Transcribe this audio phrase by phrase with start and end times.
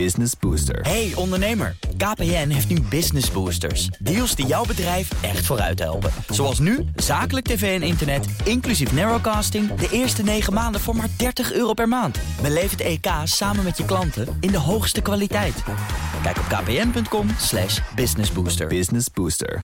[0.00, 0.80] Business Booster.
[0.80, 3.86] Hey ondernemer, KPN heeft nu Business Boosters.
[3.86, 6.10] Deals die jouw bedrijf echt vooruit helpen.
[6.28, 9.74] Zoals nu, zakelijk tv en internet, inclusief narrowcasting...
[9.74, 12.18] de eerste 9 maanden voor maar 30 euro per maand.
[12.42, 15.62] Beleef het EK samen met je klanten in de hoogste kwaliteit.
[16.22, 18.66] Kijk op kpn.com slash businessbooster.
[18.66, 19.62] Business Booster.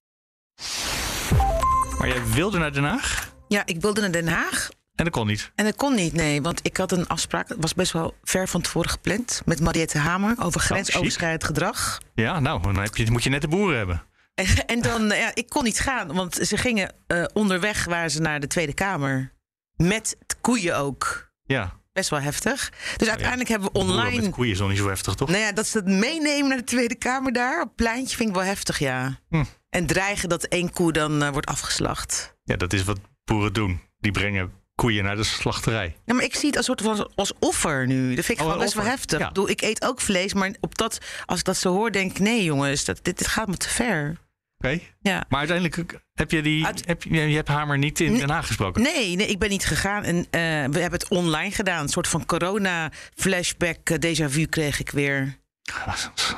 [1.99, 4.69] Maar jij wilde naar Den Haag Ja, ik wilde naar Den Haag.
[5.01, 5.53] En dat kon niet.
[5.55, 6.43] En dat kon niet, nee.
[6.43, 9.43] Want ik had een afspraak, het was best wel ver van tevoren gepland...
[9.45, 12.01] met Mariette Hamer over grensoverschrijdend gedrag.
[12.15, 14.03] Ja, nou, dan heb je, moet je net de boeren hebben.
[14.35, 17.85] En, en dan, ja, ik kon niet gaan, want ze gingen eh, onderweg...
[17.85, 19.33] waren ze naar de Tweede Kamer.
[19.77, 21.31] Met koeien ook.
[21.45, 21.79] Ja.
[21.93, 22.73] Best wel heftig.
[22.97, 24.21] Dus uiteindelijk hebben we online...
[24.21, 25.29] met koeien is nog niet zo heftig, toch?
[25.29, 27.61] Nou ja, dat ze het meenemen naar de Tweede Kamer daar...
[27.61, 29.19] op het pleintje vind ik wel heftig, ja.
[29.29, 29.45] Hm.
[29.71, 32.37] En dreigen dat één koe dan eh, wordt afgeslacht.
[32.45, 33.81] Ja, dat is wat boeren doen.
[33.99, 35.97] Die brengen koeien naar de slachterij.
[36.05, 38.15] Ja, maar ik zie het als soort van als offer nu.
[38.15, 39.19] Dat vind ik Oh, gewoon best wel heftig.
[39.19, 39.25] Ja.
[39.27, 42.11] Ik, bedoel, ik eet ook vlees, maar op dat, als ik dat zo hoor, denk
[42.11, 44.17] ik: nee, jongens, dat, dit, dit gaat me te ver.
[44.59, 44.81] Oké.
[45.01, 45.25] Ja.
[45.29, 46.67] Maar uiteindelijk heb je die.
[46.67, 48.19] Uit- Heb je, je hebt Hamer niet in.
[48.19, 48.83] Den Haag gesproken.
[48.83, 50.05] Nee, nee, ik ben niet gegaan.
[50.05, 51.83] En eh, we hebben het online gedaan.
[51.83, 55.39] Een soort van corona-flashback, eh, déjà vu kreeg ik weer.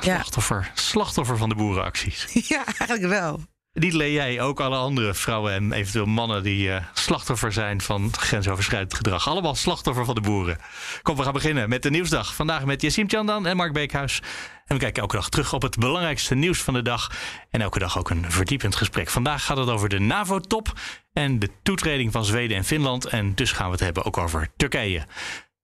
[0.01, 0.71] Slachtoffer.
[0.73, 2.27] Slachtoffer van de boerenacties.
[2.53, 3.41] ja, eigenlijk wel.
[3.73, 8.09] Niet alleen jij, ook alle andere vrouwen en eventueel mannen die eh, slachtoffer zijn van
[8.17, 9.27] grensoverschrijdend gedrag.
[9.27, 10.57] Allemaal slachtoffer van de boeren.
[11.01, 12.35] Kom, we gaan beginnen met de nieuwsdag.
[12.35, 14.21] Vandaag met Yassim Chandan en Mark Beekhuis.
[14.65, 17.11] En we kijken elke dag terug op het belangrijkste nieuws van de dag.
[17.49, 19.09] En elke dag ook een verdiepend gesprek.
[19.09, 20.73] Vandaag gaat het over de NAVO-top
[21.13, 23.05] en de toetreding van Zweden en Finland.
[23.05, 25.05] En dus gaan we het hebben ook over Turkije.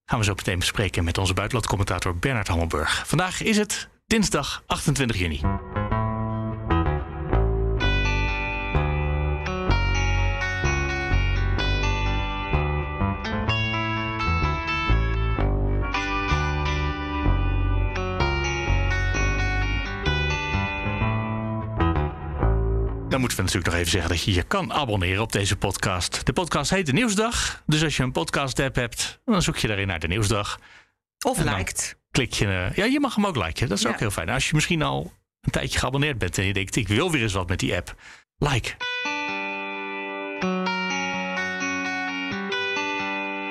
[0.05, 3.03] Gaan we zo meteen bespreken met onze buitenlandcommentator Bernard Hammelburg.
[3.07, 5.41] Vandaag is het dinsdag 28 juni.
[23.19, 26.25] Dan moeten we natuurlijk nog even zeggen dat je je kan abonneren op deze podcast.
[26.25, 27.63] De podcast heet De Nieuwsdag.
[27.65, 30.59] Dus als je een podcast-app hebt, dan zoek je daarin naar De Nieuwsdag.
[31.25, 31.95] Of lijkt.
[32.11, 32.45] Klik je.
[32.45, 33.67] eh, Ja, je mag hem ook liken.
[33.69, 33.89] Dat is Ja.
[33.89, 34.29] ook heel fijn.
[34.29, 37.33] Als je misschien al een tijdje geabonneerd bent en je denkt: ik wil weer eens
[37.33, 37.95] wat met die app.
[38.37, 38.71] Like.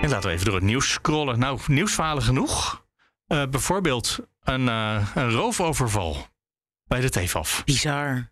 [0.02, 1.38] En laten we even door het nieuws scrollen.
[1.38, 2.84] Nou, nieuwsverhalen genoeg.
[3.26, 6.26] Eh, bijvoorbeeld een, eh, een roofoverval
[6.86, 7.62] bij de TFAF.
[7.64, 8.30] Bizar.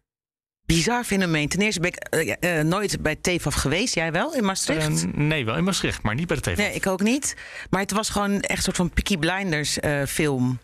[0.67, 1.49] Bizar fenomeen.
[1.49, 3.95] Ten eerste ben ik eh, eh, nooit bij TEFAF geweest.
[3.95, 5.05] Jij wel, in Maastricht?
[5.05, 6.57] Eh, nee, wel in Maastricht, maar niet bij de TFAF.
[6.57, 7.37] Nee, ik ook niet.
[7.71, 10.59] Maar het was gewoon echt een soort van Peaky Blinders eh, film.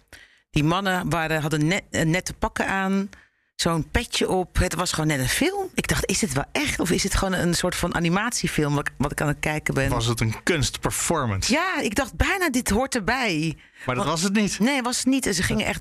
[0.51, 3.11] Die mannen waren, hadden net, nette pakken aan.
[3.55, 4.57] Zo'n petje op.
[4.59, 5.69] Het was gewoon net een film.
[5.75, 6.81] Ik dacht, is dit wel echt?
[6.81, 9.75] Of is het gewoon een soort van animatiefilm wat, ik- wat ik aan het kijken
[9.75, 9.89] ben?
[9.91, 11.53] Was het een kunstperformance?
[11.53, 13.57] Ja, ik dacht bijna, dit hoort erbij.
[13.87, 14.59] Maar dat was het niet.
[14.59, 15.27] Nee, was het niet.
[15.27, 15.81] En ze gingen echt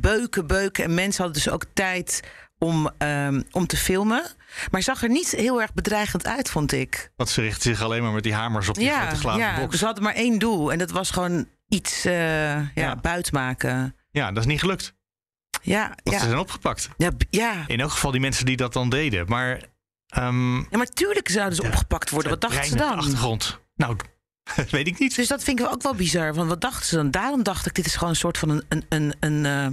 [0.00, 0.84] beuken, beuken.
[0.84, 2.20] En mensen hadden dus ook tijd
[2.60, 4.24] om, ehm, om te filmen.
[4.70, 7.10] Maar zag er niet heel erg bedreigend uit, vond ik.
[7.16, 9.56] Want ze richtten zich alleen maar met die hamers op die Ja, grote glazen ja.
[9.58, 9.70] box.
[9.70, 10.72] Dus ze hadden maar één doel.
[10.72, 12.14] En dat was gewoon iets eh
[12.54, 12.96] ja, Ja.
[12.96, 13.96] buitmaken.
[14.10, 14.94] Ja, dat is niet gelukt.
[15.62, 16.88] Ja, Want ze zijn opgepakt.
[16.96, 17.64] Ja, ja.
[17.66, 19.24] In elk geval die mensen die dat dan deden.
[19.28, 19.60] Maar.
[20.08, 22.30] ehm ja, maar tuurlijk zouden ze opgepakt worden.
[22.30, 22.98] Wat dachten ze op de dan?
[22.98, 23.58] achtergrond.
[23.76, 23.96] Nou,
[24.70, 25.16] weet ik niet.
[25.16, 26.34] Dus dat vind ik ook wel bizar.
[26.34, 27.10] Want wat dachten ze dan?
[27.10, 29.66] Daarom dacht ik, dit is gewoon een soort van een, een, een, een, eh,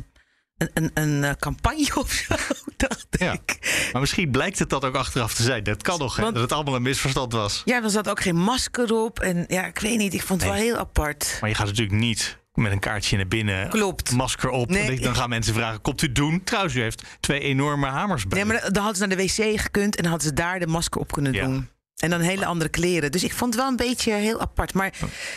[0.58, 2.36] een, een, een eh, campagne of zo.
[2.78, 3.32] Dacht Ja.
[3.32, 3.58] ik.
[3.92, 5.64] Maar misschien blijkt het dat ook achteraf te zijn.
[5.64, 6.22] Dat kan nog, hè?
[6.22, 7.62] Want- dat het allemaal een misverstand was.
[7.66, 9.20] Ja, er zat ook geen masker op.
[9.20, 10.14] En ja, ik weet niet.
[10.14, 10.60] Ik vond het Nee.
[10.60, 11.38] wel heel apart.
[11.42, 13.70] Maar je gaat natuurlijk niet met een kaartje naar binnen.
[13.70, 14.12] Klopt.
[14.12, 14.70] Masker op.
[14.70, 15.00] Nee.
[15.00, 16.44] Dan gaan mensen vragen: komt u doen?
[16.44, 18.38] Trouwens, u heeft twee enorme hamers bij.
[18.44, 21.02] Nee, maar dan hadden ze naar de wc gekund en hadden ze daar de masker
[21.02, 21.46] op kunnen Ja.
[21.46, 21.70] doen.
[21.98, 23.12] En dan hele andere kleren.
[23.12, 24.74] Dus ik vond het wel een beetje heel apart.
[24.74, 24.94] Maar,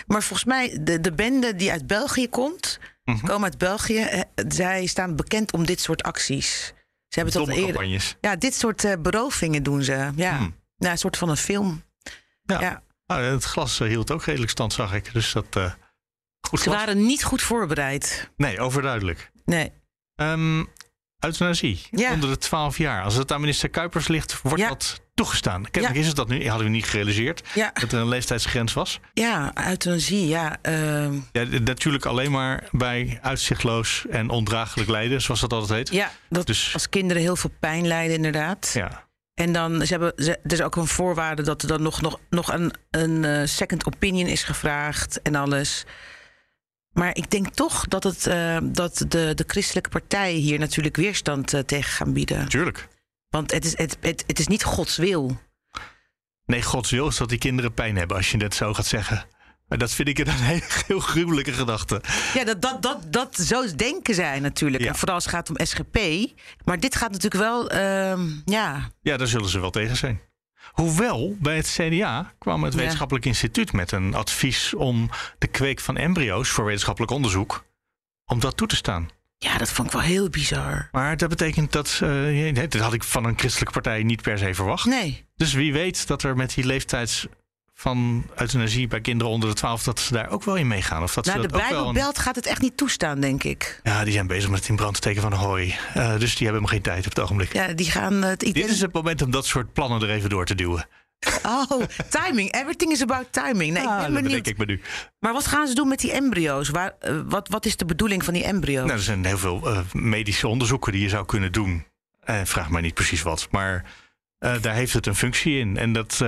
[0.06, 2.78] maar volgens mij, de, de bende die uit België komt,
[3.10, 3.26] Mhm.
[3.26, 3.98] komen uit België.
[4.00, 6.56] eh, zij staan bekend om dit soort acties.
[7.08, 7.74] Ze hebben het al Domme eerder.
[7.82, 8.16] campagnes.
[8.20, 10.10] Ja, dit soort eh, berovingen doen ze.
[10.16, 10.36] Ja.
[10.36, 10.54] Hmm.
[10.76, 11.82] Nou, een soort van een film.
[12.42, 12.60] Ja.
[12.60, 12.82] Ja.
[13.06, 15.12] Nou, het glas eh, hield ook redelijk stand, zag ik.
[15.12, 15.56] Dus dat.
[15.56, 15.72] eh
[16.48, 16.76] goed Ze glas.
[16.76, 18.30] waren niet goed voorbereid.
[18.36, 19.30] Nee, overduidelijk.
[19.44, 19.72] Nee.
[20.14, 20.64] Ehm
[21.18, 21.86] euthanasie.
[21.90, 22.12] Ja.
[22.12, 23.02] Onder de 12 jaar.
[23.02, 24.68] Als het aan minister Kuipers ligt, wordt Ja.
[24.68, 25.70] dat toegestaan.
[25.70, 26.48] Kennelijk is het dat nu.
[26.48, 29.00] Hadden we niet gerealiseerd Ja, dat er een leeftijdsgrens was.
[29.14, 30.26] ja euthanasie.
[30.28, 35.98] Ja, ehm, Ja, natuurlijk alleen maar bij uitzichtloos en ondraaglijk lijden, zoals dat altijd heet.
[35.98, 38.70] ja dat Dus- als kinderen heel veel pijn lijden, inderdaad.
[38.74, 39.08] Ja.
[39.34, 42.18] En dan ze hebben ze, er is ook een voorwaarde dat er dan nog, nog,
[42.30, 45.84] nog een, een eh, second opinion is gevraagd en alles.
[46.92, 51.54] Maar ik denk toch dat, het, eh, dat de, de christelijke partijen hier natuurlijk weerstand
[51.54, 52.48] eh, tegen gaan bieden.
[52.48, 52.88] Tuurlijk.
[53.30, 55.40] Want het is, het, het, het is niet Gods wil.
[56.46, 59.24] Nee, Gods wil is dat die kinderen pijn hebben, als je het zo gaat zeggen.
[59.68, 62.02] Maar dat vind ik een heel, heel gruwelijke gedachte.
[62.34, 64.82] Ja, dat, dat, dat, dat, zo denken zij natuurlijk.
[64.82, 64.88] Ja.
[64.88, 65.98] En vooral als het gaat om SGP.
[66.64, 68.90] Maar dit gaat natuurlijk wel, ehm, ja...
[69.00, 70.20] Ja, daar zullen ze wel tegen zijn.
[70.70, 72.78] Hoewel, bij het CDA kwam het Ja.
[72.78, 77.64] Wetenschappelijk Instituut met een advies om de kweek van embryo's voor wetenschappelijk onderzoek,
[78.24, 79.10] om dat toe te staan.
[79.44, 80.88] Ja, dat vond ik wel heel bizar.
[80.92, 84.54] Maar dat betekent dat, eh, dat had ik van een christelijke partij niet per se
[84.54, 84.84] verwacht.
[84.84, 85.24] Nee.
[85.36, 87.26] Dus wie weet dat er met die leeftijds
[87.74, 91.02] van euthanasie bij kinderen onder de 12, dat ze daar ook wel in meegaan.
[91.02, 93.80] Of dat Nou, ze de dat een- Bijbelbelt gaat het echt niet toestaan, denk ik.
[93.82, 95.74] Ja, die zijn bezig met het in brand steken van hooi.
[95.94, 97.52] Eh, dus die hebben hem geen tijd op het ogenblik.
[97.52, 98.40] Ja, die gaan het...
[98.40, 100.86] Dit is het moment om dat soort plannen er even door te duwen.
[101.46, 102.52] Oh, timing.
[102.54, 103.72] Everything is about timing.
[103.72, 104.22] Nee, Ah, ik ben dat benieuwd.
[104.42, 104.80] bedenk ik me nu.
[105.18, 106.68] Maar wat gaan ze doen met die embryo's?
[106.68, 108.84] Waar, eh, wat, wat is de bedoeling van die embryo's?
[108.86, 111.84] Nou, er zijn heel veel eh, medische onderzoeken die je zou kunnen doen.
[112.20, 113.48] Eh, vraag mij niet precies wat.
[113.50, 113.84] Maar
[114.38, 115.76] daar heeft het een functie in.
[115.76, 116.24] En dat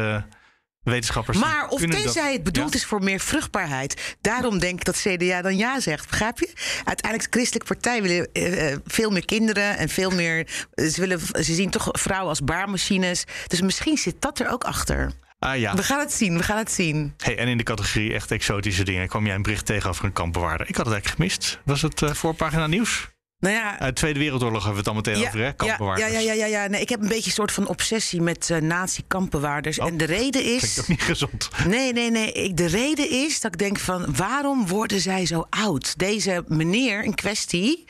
[0.83, 1.39] wetenschappers.
[1.39, 2.79] maar of dat- tenzij het bedoeld Ja.
[2.79, 4.17] is voor meer vruchtbaarheid.
[4.21, 6.09] Daarom denk ik dat CDA dan ja zegt.
[6.09, 6.53] Begrijp je?
[6.85, 10.47] Uiteindelijk, de christelijke partij willen eh, eh, veel meer kinderen en veel meer.
[10.75, 13.25] eh, Ze, willen, ze zien toch vrouwen als baarmachines.
[13.47, 15.11] Dus misschien zit dat er ook achter.
[15.39, 15.75] Ah ja.
[15.75, 17.15] We gaan het zien, we gaan het zien.
[17.17, 20.13] Hey, en in de categorie echt exotische dingen kwam jij een bericht tegen over een
[20.13, 20.69] kampbewaarder.
[20.69, 21.59] Ik had het eigenlijk gemist.
[21.65, 23.09] Was het voorpagina nieuws?
[23.43, 25.45] Nou ja, de Tweede Wereldoorlog hebben we het al meteen over, hè?
[25.45, 26.13] ja, Kampbewaarders.
[26.13, 26.67] ja, ja, ja, ja.
[26.67, 29.79] Nee, ik heb een beetje een soort van obsessie met eh nazi-kampbewaarders.
[29.79, 30.59] Oh, en de reden is.
[30.59, 31.49] Klinkt ook niet gezond.
[31.67, 32.33] Nee, nee, nee.
[32.33, 35.99] Ik, de reden is dat ik denk van waarom worden zij zo oud?
[35.99, 37.85] Deze meneer in kwestie,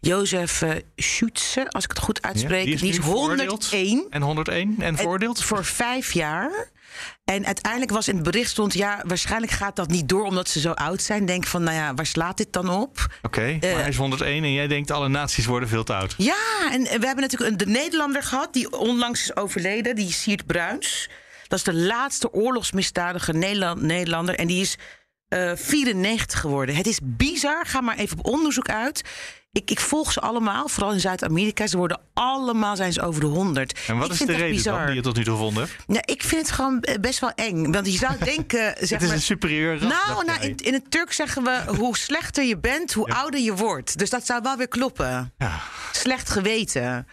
[0.00, 3.70] Jozef eh Schutze, als ik het goed uitspreek, Ja, die is, nu veroordeeld.
[3.70, 4.06] 101.
[4.10, 5.44] En 101 en voordeeld?
[5.44, 6.68] Voor vijf jaar.
[7.24, 10.60] En uiteindelijk was in het bericht stond, ja, waarschijnlijk gaat dat niet door omdat ze
[10.60, 11.26] zo oud zijn.
[11.26, 13.06] Denk van, nou ja, waar slaat dit dan op?
[13.22, 16.14] Oké, Eh, maar hij is 101 en jij denkt alle naties worden veel te oud.
[16.16, 20.46] Ja, en we hebben natuurlijk een, de Nederlander gehad die onlangs is overleden, die Siert
[20.46, 21.08] Bruins.
[21.48, 24.76] Dat is de laatste oorlogsmisdadige Nederland, Nederlander en die is
[25.28, 26.74] eh 94 geworden.
[26.74, 29.02] Het is bizar, ga maar even op onderzoek uit.
[29.52, 31.66] Ik, ik volg ze allemaal, vooral in Zuid-Amerika.
[31.66, 33.80] Ze worden allemaal zijn ze over de 100.
[33.86, 35.88] En wat ik is de reden dan die je tot nu toe gevonden hebt?
[35.88, 37.72] Nou, ik vind het gewoon eh, best wel eng.
[37.72, 40.06] Want je zou denken, zeg Het is maar, een superieur ras.
[40.06, 43.54] nou, nou in, in het Turk zeggen we hoe slechter je bent, hoe ouder je
[43.54, 43.98] wordt.
[43.98, 45.32] Dus dat zou wel weer kloppen.
[45.38, 45.60] Ja.
[45.92, 47.06] Slecht geweten.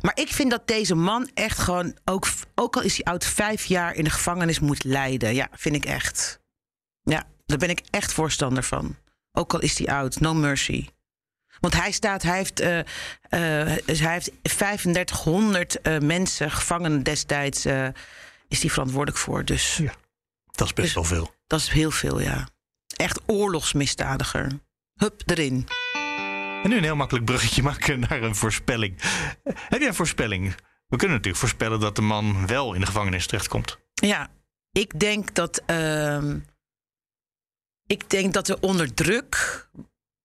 [0.00, 3.64] Maar ik vind dat deze man echt gewoon, ook, ook al is hij oud, vijf
[3.64, 5.34] jaar in de gevangenis moet lijden.
[5.34, 6.40] Ja, vind ik echt.
[7.02, 8.96] Ja, daar ben ik echt voorstander van.
[9.32, 10.88] Ook al is hij oud, no mercy.
[11.60, 12.56] Want hij staat, hij heeft,
[13.86, 17.66] dus hij heeft 3500 eh, mensen, gevangenen destijds,
[18.48, 19.44] is hij verantwoordelijk voor.
[19.44, 19.92] Dus Ja.
[20.50, 21.34] Dat is best wel veel.
[21.46, 22.48] dat is heel veel, ja.
[22.96, 24.60] Echt oorlogsmisdadiger.
[24.94, 25.66] Hup, erin.
[26.62, 28.94] En nu een heel makkelijk bruggetje maken naar een voorspelling.
[29.44, 30.54] Heb jij een voorspelling?
[30.86, 33.78] We kunnen natuurlijk voorspellen dat de man wel in de gevangenis terechtkomt.
[33.94, 34.30] Ja,
[34.72, 35.62] ik denk dat.
[35.66, 36.38] ehm,
[37.86, 39.66] ik denk dat er onder druk.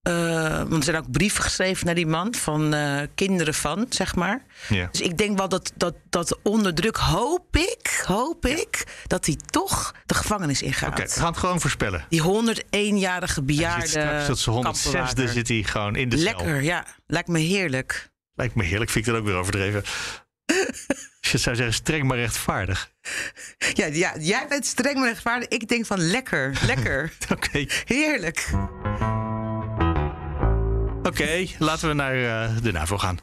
[0.03, 4.15] Eh, want er zijn ook brieven geschreven naar die man van eh, kinderen van, zeg
[4.15, 4.41] maar.
[4.69, 4.87] Ja.
[4.91, 9.37] Dus ik denk wel dat, dat, dat onder druk hoop ik, hoop ik, dat hij
[9.45, 10.89] toch de gevangenis ingaat.
[10.89, 12.05] Oké, we gaan het gewoon voorspellen.
[12.09, 13.87] Die 101-jarige Hij bejaarde.
[13.87, 15.29] straks zijn 106e kampbewaarder.
[15.29, 16.25] zit hij gewoon in de cel.
[16.25, 16.85] Lekker, ja.
[17.07, 18.11] Lijkt me heerlijk.
[18.35, 19.83] Lijkt me heerlijk, vind ik dat ook weer overdreven.
[21.31, 22.91] Je zou zeggen, streng maar rechtvaardig.
[23.73, 25.47] Ja, ja, jij bent streng maar rechtvaardig.
[25.47, 27.11] Ik denk van lekker, lekker.
[27.35, 28.49] Oké, Heerlijk.
[31.03, 33.17] Oké, laten we naar eh, de NAVO gaan.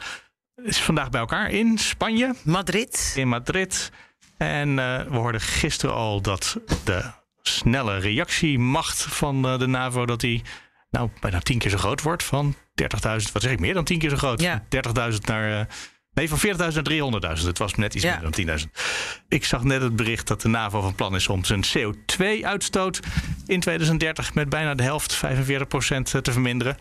[0.64, 3.12] Is vandaag bij elkaar in Spanje, Madrid.
[3.16, 3.90] in Madrid.
[4.36, 7.02] En eh, we hoorden gisteren al dat de
[7.42, 10.06] snelle reactiemacht van eh, de NAVO...
[10.06, 10.42] dat die
[10.90, 12.22] nou bijna tien keer zo groot wordt.
[12.22, 12.58] Van 30.000,
[13.32, 14.40] wat zeg ik, meer dan tien keer zo groot.
[14.40, 14.64] Ja.
[14.68, 15.68] Van 30.000 naar...
[16.12, 17.46] nee, van 40.000 naar 300.000.
[17.46, 18.20] Het was net iets Ja.
[18.20, 18.66] meer dan 10.000.
[19.28, 23.00] Ik zag net het bericht dat de NAVO van plan is om zijn CO2-uitstoot...
[23.46, 25.20] in 2030 met bijna de helft, 45%
[26.22, 26.76] te verminderen.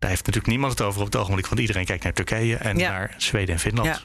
[0.00, 1.46] Daar heeft natuurlijk niemand het over op het ogenblik...
[1.46, 2.90] want iedereen kijkt naar Turkije en Ja.
[2.90, 3.86] naar Zweden en Finland.
[3.88, 3.98] Ja.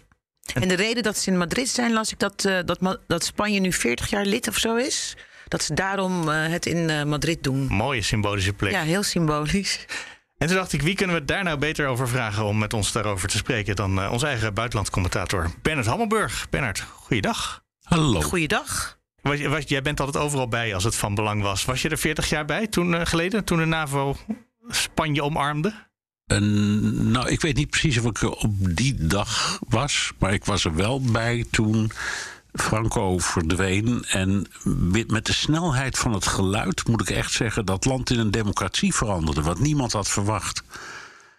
[0.61, 3.59] En de reden dat ze in Madrid zijn, las ik dat, eh, dat, dat Spanje
[3.59, 5.15] nu 40 jaar lid of zo is.
[5.47, 7.67] Dat ze daarom eh, het in eh, Madrid doen.
[7.67, 8.71] Mooie symbolische plek.
[8.71, 9.85] Ja, heel symbolisch.
[10.37, 12.91] En toen dacht ik, wie kunnen we daar nou beter over vragen om met ons
[12.91, 16.47] daarover te spreken dan eh, onze eigen buitenlandcommentator Bernard Hammelburg.
[16.49, 17.63] Bernard, goeiedag.
[17.83, 18.21] Hallo.
[18.21, 18.97] Goeiedag.
[19.21, 21.65] Was, jij bent altijd overal bij als het van belang was.
[21.65, 24.17] Was je er 40 jaar bij toen eh, geleden, toen de NAVO
[24.67, 25.73] Spanje omarmde?
[26.25, 30.45] En, nou, ik weet niet precies of ik er op die dag was, maar ik
[30.45, 31.91] was er wel bij toen
[32.53, 34.05] Franco verdween.
[34.07, 34.47] En
[35.07, 38.95] met de snelheid van het geluid moet ik echt zeggen dat land in een democratie
[38.95, 40.63] veranderde, wat niemand had verwacht.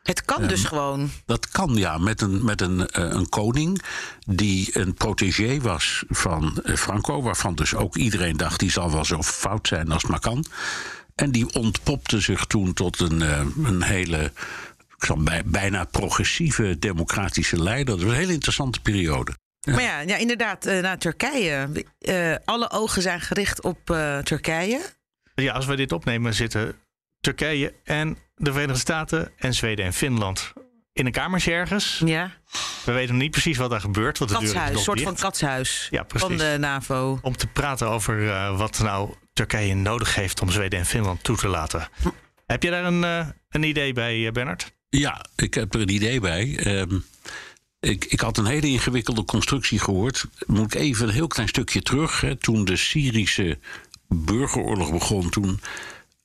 [0.02, 1.11] Het kan dus gewoon.
[1.25, 3.83] Dat kan, ja, met een, met een, eh, een koning
[4.26, 9.04] die een protégé was van eh, Franco, waarvan dus ook iedereen dacht die zal wel
[9.04, 10.45] zo fout zijn als het maar kan.
[11.16, 14.32] En die ontpopte zich toen tot een, eh, een hele,
[14.99, 17.87] ik zal bij- bijna progressieve democratische leider.
[17.96, 19.32] Dat was een hele interessante periode.
[19.70, 21.68] Maar ja, ja inderdaad, eh, naar Turkije.
[21.99, 24.80] Eh, alle ogen zijn gericht op eh, Turkije.
[25.35, 26.75] Ja, als we dit opnemen zitten
[27.20, 30.52] Turkije en de Verenigde Staten en Zweden en Finland
[30.92, 32.02] in een kamertje ergens.
[32.04, 32.30] Ja,
[32.85, 34.18] We weten nog niet precies wat daar gebeurt.
[34.18, 35.08] Want katshuis, nog soort dicht.
[35.11, 36.28] van katshuis Ja, precies.
[36.28, 37.18] van de NAVO.
[37.23, 41.36] Om te praten over eh, wat nou Turkije nodig heeft om Zweden en Finland toe
[41.36, 41.88] te laten.
[42.46, 44.72] Heb je daar een, eh, een idee bij, eh, Bernard?
[44.88, 46.56] Ja, ik heb er een idee bij.
[46.56, 46.98] Ehm,
[47.80, 50.24] ik, ik had een hele ingewikkelde constructie gehoord.
[50.46, 52.20] Moet ik even een heel klein stukje terug.
[52.20, 52.36] Hè.
[52.36, 53.58] Toen de Syrische
[54.08, 55.60] burgeroorlog begon, toen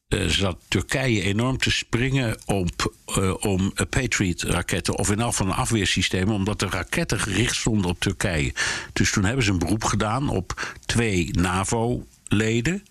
[0.07, 5.53] eh, zat Turkije enorm te springen op, eh, om Patriot-raketten, of in elk geval een
[5.53, 8.53] afweersysteem, omdat de raketten gericht stonden op Turkije.
[8.93, 12.83] Dus toen hebben ze een beroep gedaan op twee NAVO-leden,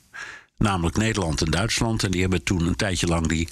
[0.61, 2.03] namelijk Nederland en Duitsland.
[2.03, 3.49] En die hebben toen een tijdje lang die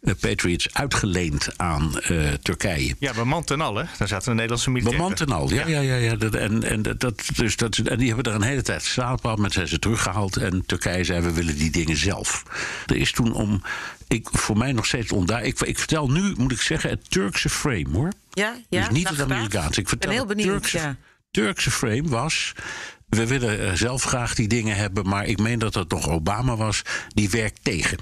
[0.00, 2.96] eh, Patriots uitgeleend aan eh, Turkije.
[2.98, 3.84] Ja, bemand en al, hè?
[3.98, 5.02] Daar zaten de Nederlandse militairen.
[5.02, 5.94] Bemand en al, ja, ja, ja.
[5.94, 6.16] ja.
[6.16, 9.52] Dat- En, en, dat- dus dat, en die hebben er een hele tijd bepaald moment
[9.52, 10.36] zijn ze teruggehaald.
[10.36, 12.42] En Turkije zei, we willen die dingen zelf.
[12.86, 13.62] Er is toen om,
[14.08, 15.60] ik, voor mij nog steeds onduidelijk.
[15.60, 18.12] Ik, ik vertel nu, moet ik zeggen, het Turkse frame, hoor.
[18.32, 18.80] Ja, ja.
[18.80, 19.30] dus niet nou, het.
[19.30, 19.68] Amerikaanse.
[19.80, 20.50] Ik ben vertel heel het benieuwd.
[20.62, 20.96] Turkse, ja.
[21.30, 22.52] Turkse frame was...
[23.10, 26.56] We willen eh, zelf graag die dingen hebben, maar ik meen dat het nog Obama
[26.56, 26.82] was.
[27.08, 27.98] Die werkt tegen.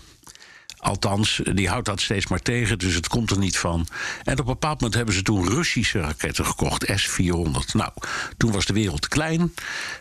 [0.79, 3.87] Althans, die houdt dat steeds maar tegen, dus het komt er niet van.
[4.25, 7.73] En op een bepaald moment hebben ze toen Russische raketten gekocht, S-400.
[7.73, 7.93] Nou,
[8.37, 9.55] toen was de wereld klein.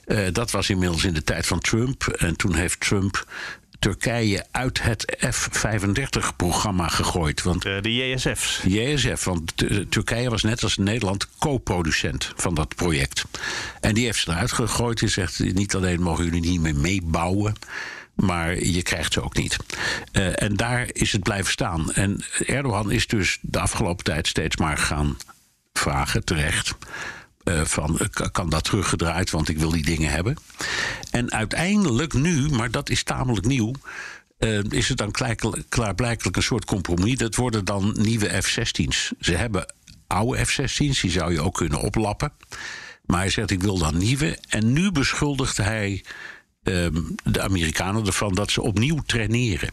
[0.05, 2.07] Eh, dat was inmiddels in de tijd van Trump.
[2.07, 3.25] En toen heeft Trump
[3.79, 7.43] Turkije uit het F-35-programma gegooid.
[7.43, 8.61] Want De, de JSF's.
[8.67, 9.53] JSF, want
[9.89, 13.25] Turkije was net als Nederland co-producent van dat project.
[13.81, 17.53] En die heeft ze eruit gegooid en zegt: niet alleen mogen jullie niet meer meebouwen.
[18.13, 19.57] Maar je krijgt ze ook niet.
[20.11, 21.91] Eh, en daar is het blijven staan.
[21.91, 25.17] En Erdogan is dus de afgelopen tijd steeds maar gaan
[25.73, 26.75] vragen, terecht.
[27.47, 30.35] Eh, van eh, ka- kan dat teruggedraaid, want ik wil die dingen hebben.
[31.11, 33.71] En uiteindelijk nu, maar dat is tamelijk nieuw.
[34.37, 35.35] eh, is het dan klaar-
[35.69, 37.17] klaarblijkelijk een soort compromis.
[37.17, 39.11] Dat worden dan nieuwe F-16's.
[39.19, 39.73] Ze hebben
[40.07, 42.31] oude F-16's, die zou je ook kunnen oplappen.
[43.05, 44.37] Maar hij zegt: Ik wil dan nieuwe.
[44.49, 46.03] En nu beschuldigt hij
[46.63, 49.69] ehm, de Amerikanen ervan dat ze opnieuw traineren.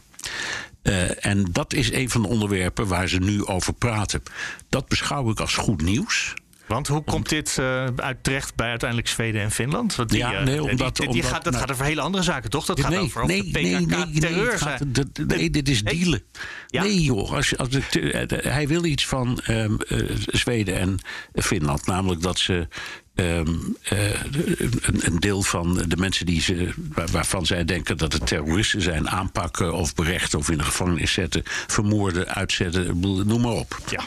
[1.19, 4.23] En dat is een van de onderwerpen waar ze nu over praten.
[4.69, 6.33] Dat beschouw ik als goed nieuws.
[6.67, 9.95] Want hoe komt dit eh, uit terecht bij uiteindelijk Zweden en Finland?
[9.95, 11.85] Want die, Ja, eh, nee, die- omdat- die, die omdat- gaat, dat nou- gaat over
[11.85, 12.65] hele andere zaken, toch?
[12.65, 16.23] Dat gaat nee, over nee, de nee, nee, nee, PKK-terreur dit is dealen.
[16.67, 16.81] Ja.
[16.83, 17.31] Nee, joh.
[17.31, 20.99] Als, als de- eh, hij wil iets van ehm, eh, Zweden en
[21.33, 21.85] Finland.
[21.85, 22.67] Namelijk dat ze
[23.15, 23.49] ehm,
[23.81, 28.27] eh, een, een deel van de mensen die ze, waar- waarvan zij denken dat het
[28.27, 33.79] terroristen zijn, aanpakken of berechten of in de gevangenis zetten, vermoorden, uitzetten, noem maar op.
[33.89, 34.03] Ja.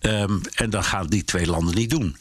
[0.00, 2.16] Ehm, en dan gaan die twee landen niet doen.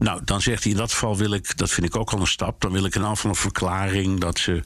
[0.00, 2.26] Nou, dan zegt hij in dat geval wil ik, dat vind ik ook al een
[2.26, 4.62] stap, dan wil ik in afval een verklaring dat ze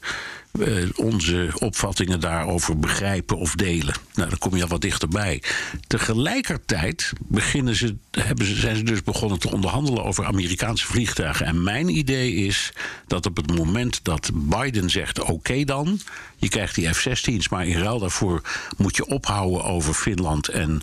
[0.59, 3.95] eh, onze opvattingen daarover begrijpen of delen.
[4.13, 5.41] Nou, dan kom je al wat dichterbij.
[5.87, 11.45] Tegelijkertijd beginnen ze, hebben ze, zijn ze dus begonnen te onderhandelen over Amerikaanse vliegtuigen.
[11.45, 12.73] En mijn idee is
[13.07, 15.99] dat op het moment dat Biden zegt: oké dan,
[16.37, 18.41] je krijgt die F-16's, maar in ruil daarvoor
[18.77, 20.81] moet je ophouden over Finland en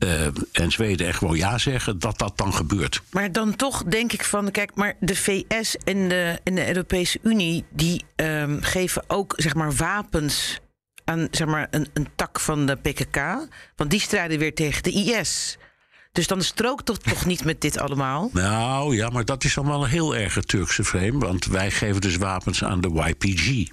[0.00, 3.02] eh, en Zweden echt gewoon ja zeggen, dat dat dan gebeurt.
[3.10, 7.18] Maar dan toch denk ik van, kijk, maar de VS en de, en de Europese
[7.22, 7.64] Unie...
[7.70, 10.60] die ehm, geven ook, zeg maar, wapens
[11.04, 13.16] aan, zeg maar, een, een tak van de PKK.
[13.76, 15.58] Want die strijden weer tegen de IS.
[16.12, 18.30] Dus dan strookt toch toch niet met dit allemaal?
[18.32, 22.00] Nou ja, maar dat is dan wel een heel erg Turkse frame, want wij geven
[22.00, 23.70] dus wapens aan de YPG.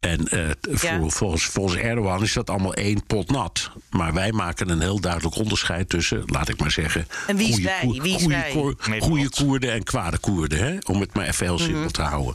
[0.00, 3.70] En eh, voor- volgens, volgens Erdogan is dat allemaal één pot nat.
[3.90, 7.06] Maar wij maken een heel duidelijk onderscheid tussen, laat ik maar zeggen.
[7.26, 7.80] En wie is goede wij?
[7.80, 8.50] Koer- Wie is goede wij?
[8.50, 9.02] Koer- Nederland.
[9.02, 10.76] goede Koerden en kwade Koerden, hè?
[10.86, 11.90] om het maar even heel simpel Mhm.
[11.90, 12.34] te houden.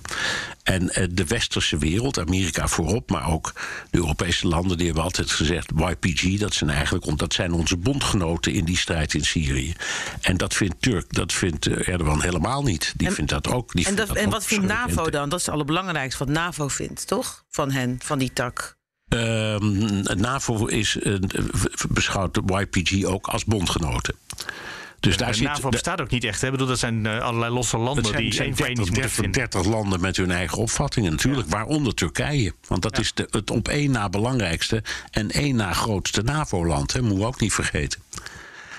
[0.64, 3.54] En eh, de westerse wereld, Amerika voorop, maar ook
[3.90, 8.54] de Europese landen, die hebben altijd gezegd: YPG, dat zijn eigenlijk dat zijn onze bondgenoten
[8.54, 9.74] in die strijd in Syrië.
[10.22, 12.94] En dat vindt Turk, dat vindt eh, Erdogan helemaal niet.
[12.98, 13.74] Die En- vindt dat ook.
[13.74, 15.30] Die En, dat, en ook wat vindt NAVO dan?
[15.30, 17.44] Dat is het allerbelangrijkste wat NAVO vindt, toch?
[17.50, 18.78] Van hen, van die tak.
[19.08, 21.16] Ehm, NAVO is, eh,
[21.90, 24.16] beschouwt de YPG ook als bondgenoten.
[25.02, 25.44] Dus daar zit.
[25.48, 26.40] NAVO bestaat ook niet echt.
[26.42, 26.46] Hè?
[26.46, 28.94] Ik bedoel, dat zijn eh, allerlei losse landen zijn, die zijn één voor één 30,
[28.94, 29.62] iets moeten 30, vinden.
[29.62, 32.54] 30 landen met hun eigen opvattingen natuurlijk, waaronder Turkije.
[32.68, 37.02] Want dat is de, het op één na belangrijkste en één na grootste NAVO-land, hè,
[37.02, 38.02] moeten we ook niet vergeten.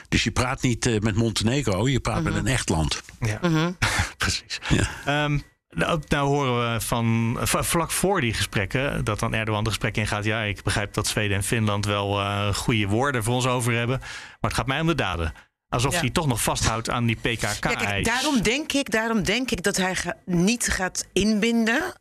[0.08, 3.02] Dus je praat niet eh, met Montenegro, je praat met een echt land.
[3.20, 3.40] Ja,
[4.18, 4.60] precies.
[4.68, 4.88] Ja.
[5.04, 5.38] Ehm,
[5.70, 9.96] nou, nou horen we van v- vlak voor die gesprekken dat dan Erdogan de gesprek
[9.96, 10.24] ingaat.
[10.24, 13.98] Ja, ik begrijp dat Zweden en Finland wel eh, goede woorden voor ons over hebben.
[13.98, 15.32] Maar het gaat mij om de daden.
[15.72, 16.00] Alsof Ja.
[16.00, 17.18] hij toch nog vasthoudt aan die.
[17.22, 21.92] Ja, kijk, daarom denk ik, daarom denk ik dat hij ga- niet gaat inbinden.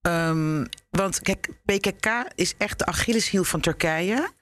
[0.00, 4.32] Ehm, want kijk, PKK is echt de Achilleshiel van Turkije.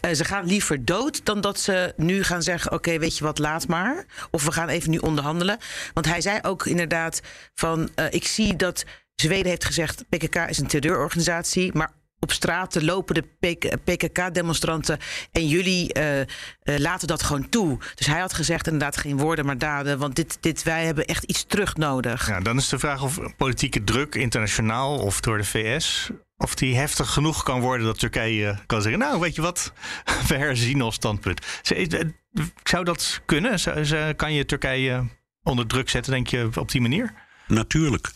[0.00, 3.38] Eh, ze gaan liever dood dan dat ze nu gaan zeggen: Oké, weet je wat,
[3.38, 4.06] laat maar.
[4.30, 5.58] Of we gaan even nu onderhandelen.
[5.94, 7.20] Want hij zei ook inderdaad:
[7.54, 8.84] van eh, ik zie dat
[9.14, 11.72] Zweden heeft gezegd: PKK is een terreurorganisatie.
[11.74, 11.92] Maar
[12.26, 14.98] op straten lopen de PKK-demonstranten
[15.32, 16.26] en jullie eh, eh,
[16.62, 17.78] laten dat gewoon toe.
[17.94, 21.24] Dus hij had gezegd inderdaad geen woorden maar daden, want dit, dit, wij hebben echt
[21.24, 22.28] iets terug nodig.
[22.28, 26.10] Ja, dan is de vraag of politieke druk internationaal of door de VS...
[26.36, 29.00] of die heftig genoeg kan worden dat Turkije kan zeggen...
[29.00, 29.72] nou, weet je wat,
[30.28, 31.46] we herzien ons standpunt.
[31.62, 32.00] Eh,
[32.62, 34.16] Zou dat kunnen?
[34.16, 35.04] Kan je Turkije
[35.42, 37.14] onder druk zetten, denk je, op die manier?
[37.46, 38.10] Natuurlijk.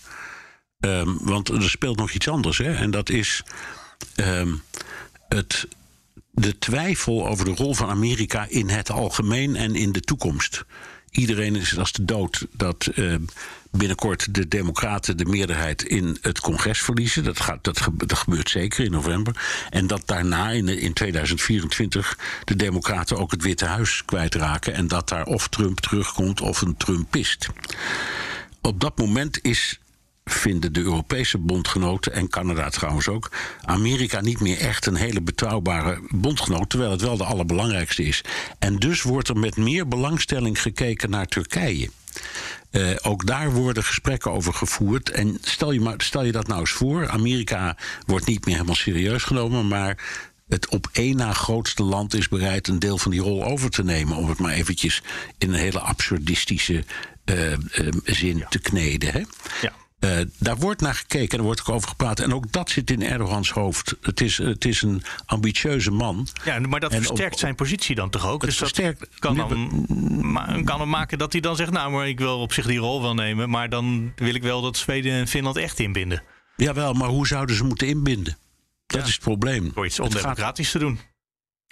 [0.81, 2.59] Ehm, want er speelt nog iets anders.
[2.59, 2.75] Hè?
[2.75, 3.43] En dat is
[4.15, 4.53] ehm,
[5.29, 5.67] het,
[6.31, 10.65] de twijfel over de rol van Amerika in het algemeen en in de toekomst.
[11.11, 13.15] Iedereen is als de dood dat eh,
[13.71, 17.25] binnenkort de Democraten de meerderheid in het congres verliezen.
[17.25, 19.67] Dat, gaat, dat, dat gebeurt zeker in november.
[19.71, 24.75] En dat daarna in, in 2024 de Democraten ook het Witte Huis kwijtraken.
[24.75, 27.49] En dat daar of Trump terugkomt of een Trumpist.
[28.61, 29.81] Op dat moment is
[30.25, 33.31] vinden de Europese bondgenoten en Canada trouwens ook
[33.65, 38.25] Amerika niet meer echt een hele betrouwbare bondgenoot, terwijl het wel de allerbelangrijkste is.
[38.59, 41.91] En dus wordt er met meer belangstelling gekeken naar Turkije.
[42.71, 45.11] Eh, ook daar worden gesprekken over gevoerd.
[45.11, 48.75] En stel je, maar, stel je dat nou eens voor: Amerika wordt niet meer helemaal
[48.75, 49.99] serieus genomen, maar
[50.49, 53.85] het op één na grootste land is bereid een deel van die rol over te
[53.85, 54.17] nemen.
[54.17, 55.03] Om het maar eventjes
[55.39, 56.85] in een hele absurdistische
[57.25, 57.59] eh, eh,
[58.05, 59.13] zin te kneden.
[59.13, 59.23] Hè?
[59.61, 59.73] Ja.
[60.01, 62.21] Eh, daar wordt naar gekeken en er wordt ook over gepraat.
[62.21, 63.97] En ook dat zit in Erdogans hoofd.
[64.01, 66.29] Het is, het is een ambitieuze man.
[66.45, 68.41] Ja, maar dat En versterkt op- zijn positie dan toch ook?
[68.43, 69.87] Het dus dat versterkt- kan, nu dan,
[70.33, 71.71] ma- kan hem maken dat hij dan zegt...
[71.71, 73.51] nou, maar ik wil op zich die rol wel nemen...
[73.51, 76.23] maar dan wil ik wel dat Zweden en Finland echt inbinden.
[76.57, 78.37] Jawel, maar hoe zouden ze moeten inbinden?
[78.87, 79.07] Dat Ja.
[79.07, 79.71] is het probleem.
[79.75, 81.01] Door iets ondemocratisch te doen.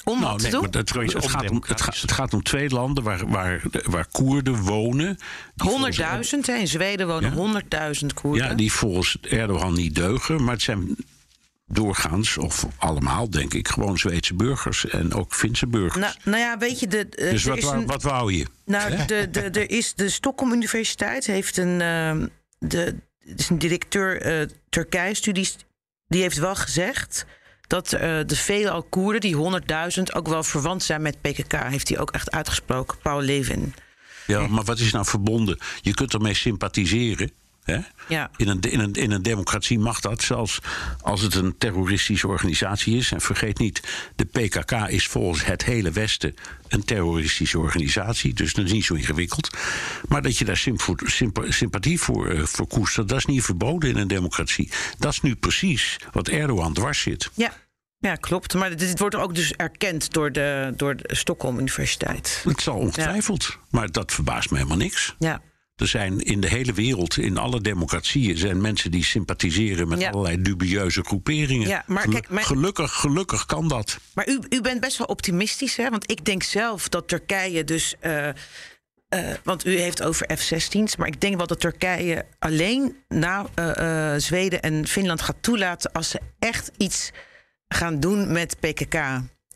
[0.05, 0.91] Om Nou, nee, het,
[1.29, 5.19] gaat om, het, gaat, het gaat om twee landen waar, waar, waar Koerden wonen.
[5.55, 8.47] die volgens- 100.000, hè, in Zweden wonen 100.000 Koerden.
[8.49, 10.45] Ja, die volgens Erdogan niet deugen.
[10.45, 10.97] Maar het zijn
[11.67, 14.87] doorgaans, of allemaal denk ik, gewoon Zweedse burgers.
[14.89, 16.01] En ook Finse burgers.
[16.05, 18.47] Nou, nou ja, weet je, de, eh, dus wat, een- wat wou je?
[18.65, 22.27] Nou, de, de, er is de Stockholm Universiteit heeft een, ehm,
[22.59, 22.95] de,
[23.37, 25.57] is een directeur eh Turkije-studies,
[26.09, 27.25] die heeft wel gezegd
[27.69, 29.37] dat eh, de veelal Koerden, die
[29.97, 31.53] 100.000, ook wel verwant zijn met PKK.
[31.53, 33.75] Heeft hij ook echt uitgesproken, Paul Levin.
[34.27, 35.59] Ja, maar wat is nou verbonden?
[35.81, 37.31] Je kunt ermee sympathiseren.
[37.73, 37.79] Hè?
[38.09, 38.31] Ja.
[38.37, 40.59] In, een, in, een, in een democratie mag dat, zelfs
[41.01, 43.13] als het een terroristische organisatie is.
[43.13, 43.83] En vergeet niet,
[44.17, 46.35] de PKK is volgens het hele Westen
[46.69, 48.35] een terroristische organisatie.
[48.35, 49.57] Dus dat is niet zo ingewikkeld.
[50.09, 50.67] Maar dat je daar
[51.45, 54.71] sympathie voor, eh, voor koestert, dat is niet verboden in een democratie.
[54.99, 57.31] Dat is nu precies wat Erdogan dwars zit.
[57.35, 57.53] Ja.
[58.01, 58.55] Ja, klopt.
[58.55, 62.41] Maar dit wordt ook dus erkend door de, door de Stockholm Universiteit.
[62.45, 65.15] Het zal ongetwijfeld, maar dat verbaast me helemaal niks.
[65.19, 65.41] Ja.
[65.79, 70.11] Er zijn in de hele wereld, in alle democratieën, zijn mensen die sympathiseren met Ja.
[70.11, 71.69] allerlei dubieuze groeperingen.
[71.69, 73.99] Ja, maar kijk, gelukkig, gelukkig kan dat.
[74.15, 75.91] Maar u, u bent best wel optimistisch, hè?
[75.91, 77.95] Want ik denk zelf dat Turkije dus.
[78.01, 78.35] eh, eh,
[79.45, 80.97] want u heeft over F-16's.
[80.97, 85.93] Maar ik denk wel dat Turkije alleen na eh, Zweden en Finland gaat toelaten.
[85.93, 87.11] als ze echt iets
[87.69, 88.95] gaan doen met PKK.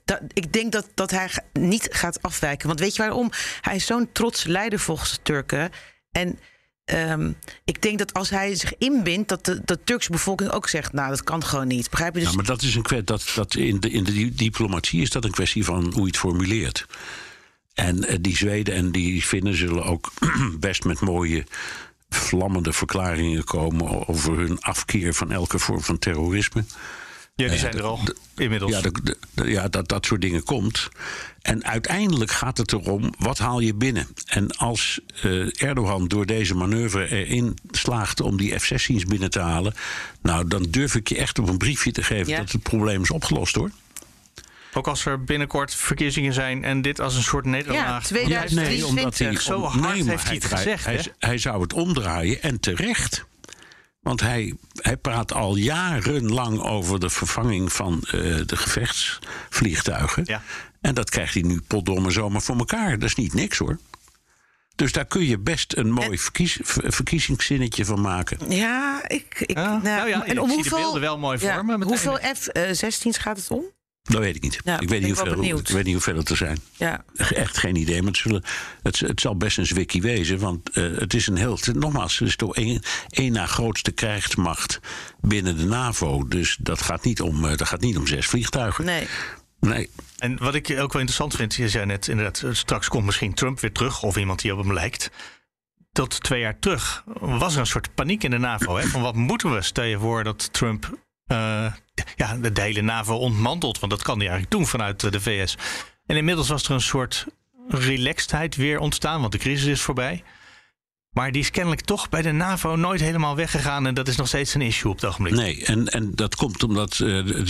[0.04, 2.66] Dat, ik denk dat, dat hij niet gaat afwijken.
[2.66, 3.30] Want weet je waarom?
[3.60, 5.70] Hij is zo'n trots leider volgens de Turken.
[6.12, 6.38] En
[6.84, 7.32] ehm,
[7.64, 11.08] ik denk dat als hij zich inbindt, dat de, de Turkse bevolking ook zegt: Nou,
[11.08, 11.90] dat kan gewoon niet.
[11.90, 12.20] Begrijp je?
[12.20, 13.06] Dus Ja, maar dat is een kwestie.
[13.06, 16.06] Dat, dat in, de, in de di- diplomatie is dat een kwestie van hoe je
[16.06, 16.86] het formuleert.
[17.74, 20.12] En eh, die Zweden en die Finnen zullen ook
[20.60, 21.46] best met mooie,
[22.08, 26.64] vlammende verklaringen komen over hun afkeer van elke vorm van terrorisme.
[27.34, 28.00] Ja, die zijn er al
[28.36, 28.70] inmiddels.
[28.72, 30.88] Ja, de- de- de- ja dat dat soort dingen komt.
[31.42, 34.06] En uiteindelijk gaat het erom, wat haal je binnen?
[34.26, 39.74] En als eh, Erdogan door deze manoeuvre erin slaagt om die F-16's binnen te halen...
[40.22, 42.38] nou, dan durf ik je echt op een briefje te geven Ja.
[42.38, 43.70] dat het probleem is opgelost, hoor.
[44.74, 48.02] Ook als er binnenkort verkiezingen zijn en dit als een soort nederlaag.
[48.02, 48.88] Ja, 2023.
[48.88, 52.60] omdat hij, Zo hard maar heeft hij het gezegd, Hij, hij zou het omdraaien en
[52.60, 53.24] terecht.
[54.02, 58.12] Want hij, hij praat al jarenlang over de vervanging van eh,
[58.46, 60.22] de gevechtsvliegtuigen.
[60.26, 60.42] Ja.
[60.80, 62.98] En dat krijgt hij nu potdomme zomaar voor elkaar.
[62.98, 63.78] Dat is niet niks hoor.
[64.74, 68.50] Dus daar kun je best een mooi verkies, verkiezingszinnetje van maken.
[68.50, 69.40] Ja, ik.
[69.40, 71.82] ik Ja, nou ja, ik om zie de beelden wel mooi ja, meteen.
[71.82, 73.64] Hoeveel F-16's gaat het om?
[74.02, 74.58] Dat weet ik niet.
[74.64, 76.58] Ja, ik, weet niet hoeveel, ik weet niet hoeveel het er zijn.
[76.76, 77.04] Ja.
[77.16, 78.02] Echt geen idee.
[78.02, 78.42] Maar het, zullen,
[78.82, 80.38] het, het zal best een zwikkie wezen.
[80.38, 81.58] Want eh, het is een heel.
[81.72, 84.80] nogmaals, het is toch één, één na grootste krijgsmacht
[85.20, 86.28] binnen de NAVO.
[86.28, 88.84] Dus dat gaat niet om, eh, dat gaat niet om zes vliegtuigen.
[88.84, 89.06] Nee.
[89.60, 89.90] Nee.
[90.18, 93.34] En wat ik ook wel interessant vind, je zei net inderdaad, eh, straks komt misschien
[93.34, 95.10] Trump weer terug of iemand die op hem lijkt.
[95.92, 98.76] Tot twee jaar terug was er een soort paniek in de NAVO.
[98.76, 98.86] Hè?
[98.86, 99.62] Van wat moeten we?
[99.62, 101.72] Stel je voor dat Trump eh,
[102.16, 103.78] ja, de hele NAVO ontmantelt.
[103.78, 105.56] Want dat kan hij eigenlijk doen vanuit eh, de VS.
[106.06, 107.26] En inmiddels was er een soort
[107.68, 110.22] relaxedheid weer ontstaan, want de crisis is voorbij.
[111.12, 113.86] Maar die is kennelijk toch bij de NAVO nooit helemaal weggegaan.
[113.86, 115.34] En dat is nog steeds een issue op het ogenblik.
[115.34, 117.42] Nee, en, en dat komt omdat eh, de,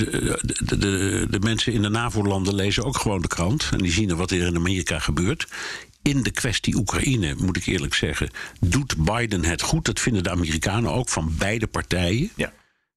[0.61, 3.69] de, de, de mensen in de NAVO-landen lezen ook gewoon de krant.
[3.73, 5.49] En die zien er wat er in Amerika gebeurt.
[6.03, 9.85] In de kwestie Oekraïne, moet ik eerlijk zeggen, doet Biden het goed.
[9.85, 12.31] Dat vinden de Amerikanen ook van beide partijen.
[12.37, 12.53] Ja.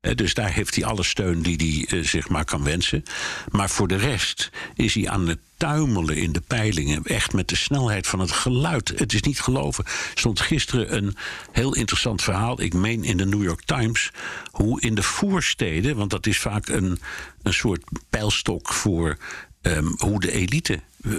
[0.05, 3.03] Eh, Dus daar heeft hij alle steun die hij eh, zich maar kan wensen.
[3.51, 7.03] Maar voor de rest is hij aan het tuimelen in de peilingen.
[7.03, 8.93] Echt met de snelheid van het geluid.
[8.95, 9.85] Het is niet geloven.
[10.15, 11.15] Stond gisteren een
[11.51, 12.61] heel interessant verhaal.
[12.61, 14.11] Ik meen in de New York Times.
[14.51, 16.99] Hoe in de voorsteden, want dat is vaak een,
[17.43, 19.17] een soort pijlstok voor
[19.61, 21.11] ehm, hoe de elite eh,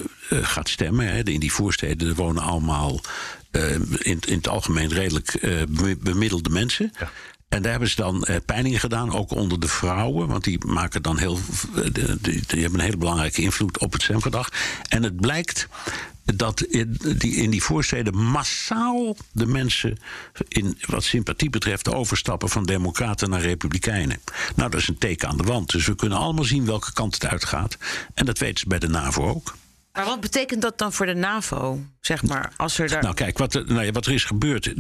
[0.42, 1.06] gaat stemmen.
[1.06, 1.22] Hè.
[1.22, 3.00] In die voorsteden wonen allemaal
[3.50, 6.92] eh, in, in het algemeen redelijk be- bemiddelde mensen.
[7.48, 10.28] En daar hebben ze dan peilingen gedaan, ook onder de vrouwen.
[10.28, 11.38] Want die maken dan heel.
[11.92, 14.48] die, die hebben een hele belangrijke invloed op het stemgedrag.
[14.88, 15.68] En het blijkt
[16.34, 19.98] dat in die, in die voorsteden massaal de mensen.
[20.48, 24.20] In, wat sympathie betreft overstappen van Democraten naar Republikeinen.
[24.54, 25.70] Nou, dat is een teken aan de wand.
[25.70, 27.78] Dus we kunnen allemaal zien welke kant het uitgaat.
[28.14, 29.54] En dat weten ze bij de NAVO ook.
[29.96, 31.80] Maar wat betekent dat dan voor de NAVO?
[32.00, 33.02] Zeg maar, als er daar.
[33.02, 34.72] Nou, kijk, wat, er- nou ja, wat er is gebeurd.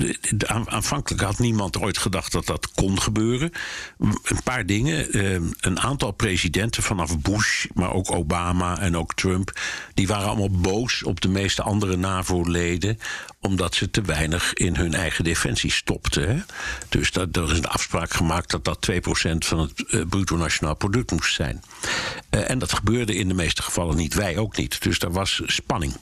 [0.48, 3.50] aanvankelijk had niemand ooit gedacht dat dat kon gebeuren.
[3.98, 5.12] Een paar dingen.
[5.12, 9.60] eh, een aantal presidenten vanaf Bush, maar ook Obama en ook Trump.
[9.94, 12.98] die waren allemaal boos op de meeste andere NAVO-leden.
[13.40, 16.28] omdat ze te weinig in hun eigen defensie stopten.
[16.28, 16.42] Hè?
[16.88, 20.74] Dus dat, er is een afspraak gemaakt dat dat 2% van het eh, bruto nationaal
[20.74, 21.62] product moest zijn.
[22.30, 24.14] Eh, en dat gebeurde in de meeste gevallen niet.
[24.14, 24.82] Wij ook niet.
[24.82, 25.92] Dus daar was spanning.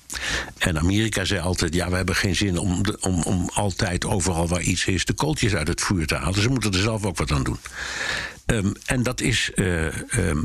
[0.59, 4.61] En Amerika zei altijd: ja, we hebben geen zin om, om, om altijd overal waar
[4.61, 6.43] iets is de kooltjes uit het vuur te halen.
[6.43, 7.59] Ze moeten er zelf ook wat aan doen.
[8.47, 10.39] Ehm, en dat is eh, ehm,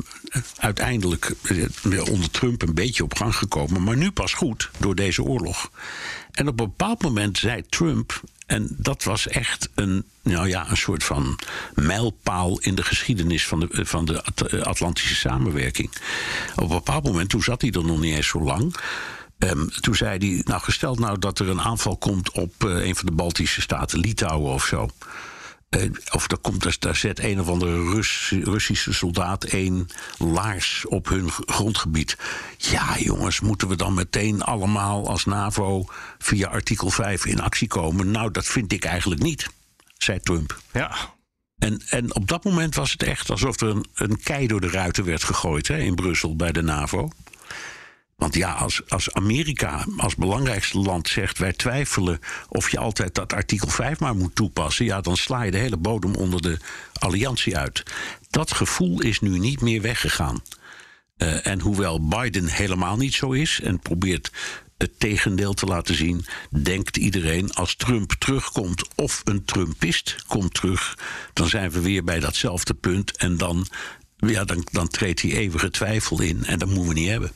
[0.58, 3.84] uiteindelijk eh, onder Trump een beetje op gang gekomen.
[3.84, 5.72] Maar nu pas goed door deze oorlog.
[6.32, 8.22] En op een bepaald moment zei Trump.
[8.50, 11.40] En dat was echt een, nou ja, een soort van
[11.74, 15.90] mijlpaal in de geschiedenis van de, van de At- Atlantische samenwerking.
[16.56, 18.76] Op een bepaald moment, toen zat hij er nog niet eens zo lang.
[19.38, 22.96] Ehm, toen zei hij, nou gesteld nou dat er een aanval komt op eh, een
[22.96, 24.90] van de Baltische staten, Litouwen of zo.
[25.70, 31.08] Eh, of daar, komt, daar zet een of andere Rus, Russische soldaat één laars op
[31.08, 32.18] hun grondgebied.
[32.58, 35.86] Ja, jongens, moeten we dan meteen allemaal als NAVO
[36.18, 38.12] via artikel 5 in actie komen?
[38.12, 39.50] Nou, dat vind ik eigenlijk niet,
[39.98, 40.60] zei Trump.
[40.74, 40.96] Ja.
[41.58, 44.70] En, en op dat moment was het echt alsof er een, een kei door de
[44.70, 47.10] ruiten werd gegooid hè, in Brussel bij de NAVO.
[48.20, 53.34] Want ja, als, als Amerika als belangrijkste land zegt: wij twijfelen of je altijd dat
[53.34, 56.58] artikel 5 maar moet toepassen, ja, dan sla je de hele bodem onder de
[56.94, 57.84] alliantie uit.
[58.30, 60.42] Dat gevoel is nu niet meer weggegaan.
[61.18, 64.32] Eh, en hoewel Biden helemaal niet zo is en probeert
[64.78, 70.98] het tegendeel te laten zien, denkt iedereen als Trump terugkomt of een Trumpist komt terug,
[71.34, 73.68] dan zijn we weer bij datzelfde punt en dan,
[74.18, 77.32] ja, dan, dan treedt die eeuwige twijfel in en dat moeten we niet hebben.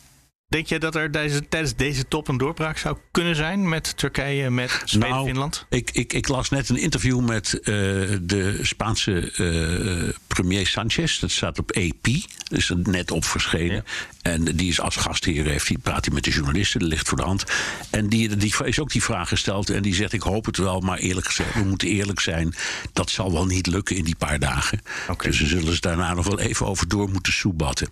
[0.54, 4.50] Denk je dat er deze, tijdens deze top een doorbraak zou kunnen zijn met Turkije,
[4.50, 5.66] met Zweden, Nou, Finland?
[5.70, 7.74] Ik, ik, ik las net een interview met eh,
[8.22, 11.20] de Spaanse eh, premier Sanchez.
[11.20, 12.04] Dat staat op AP.
[12.04, 13.86] Dat is er net op verschenen.
[14.22, 16.80] En die is als gastheer, heeft, die praat hij met de journalisten.
[16.80, 17.44] Dat ligt voor de hand.
[17.90, 19.70] En die, die is ook die vraag gesteld.
[19.70, 22.56] En die zegt, ik hoop het wel, maar eerlijk gezegd, we moeten eerlijk zijn.
[22.94, 24.82] Dat zal wel niet lukken in die paar dagen.
[25.18, 27.90] Dus we zullen ze daarna nog wel even over door moeten soebatten.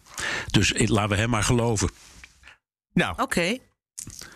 [0.52, 1.90] Dus eh, laten we hem maar geloven.
[2.94, 3.58] Nou, Oké.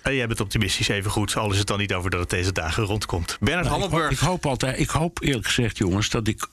[0.03, 1.35] eh, jij bent optimistisch even goed.
[1.35, 3.37] Al is het dan niet over dat het deze dagen rondkomt.
[3.39, 4.19] Bernard Nou, ik, hoop, Hammelburg.
[4.21, 6.47] ik hoop altijd, ik hoop eerlijk gezegd, jongens, dat ik,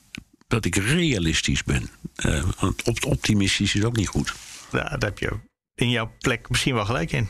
[0.49, 1.91] dat ik realistisch ben.
[2.15, 4.35] Eh, want op, optimistisch is ook niet goed.
[4.73, 5.31] Ja, daar heb je
[5.75, 7.29] in jouw plek misschien wel gelijk in.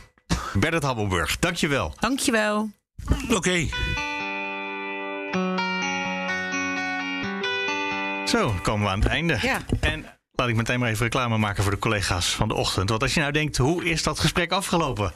[0.53, 1.95] Bernard Hammelburg, dankjewel.
[1.99, 2.71] Dankjewel.
[3.29, 3.67] Oké.
[8.25, 9.37] Zo, komen we aan het einde.
[9.41, 9.61] Ja.
[9.79, 12.89] En laat ik meteen maar even reclame maken voor de collega's van de ochtend.
[12.89, 15.13] Want als je nou denkt, hoe is dat gesprek afgelopen?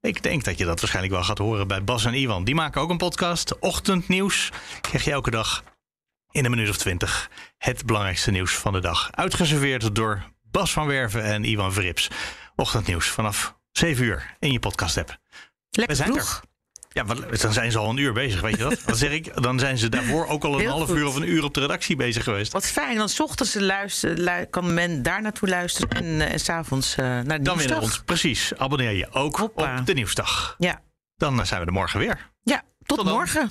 [0.00, 2.44] Ik denk dat je dat waarschijnlijk wel gaat horen bij Bas en Iwan.
[2.44, 4.50] Die maken ook een podcast, Ochtendnieuws.
[4.80, 5.64] Krijg je elke dag
[6.30, 9.08] in een minuut of twintig het belangrijkste nieuws van de dag.
[9.12, 12.10] Uitgeserveerd door Bas van Werven en Iwan Verrips.
[12.56, 15.18] Ochtendnieuws vanaf 7 uur in je podcast app.
[15.70, 16.42] Lekker We zijn vroeg.
[16.96, 18.82] Ja, wat- dan zijn ze al een uur bezig, weet je dat?
[18.82, 19.42] Wat zeg ik?
[19.42, 20.96] Dan zijn ze daarvoor ook al een Heel half goed.
[20.96, 22.52] uur of een uur op de redactie bezig geweest.
[22.52, 26.40] Wat fijn, want 's ochtends luisteren, lu- kan men daar naartoe luisteren en, eh, en
[26.40, 27.82] s'avonds eh naar de Dan weer naar nieuwsdag.
[27.82, 28.02] ons.
[28.04, 28.52] Precies.
[28.56, 29.78] Abonneer je ook Hoppa.
[29.78, 30.54] op de nieuwsdag.
[30.58, 30.80] Ja.
[31.16, 32.30] Dan eh, zijn we er morgen weer.
[32.42, 33.14] ja, tot, Tot dan.
[33.14, 33.50] morgen.